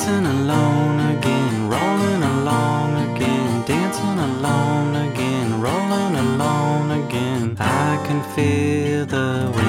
[0.00, 7.54] dancing alone again, rolling along again, dancing alone again, rolling along again.
[7.60, 9.59] I can feel the